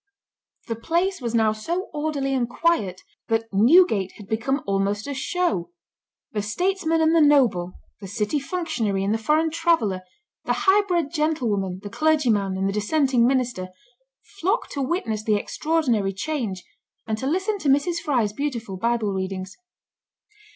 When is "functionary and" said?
8.39-9.13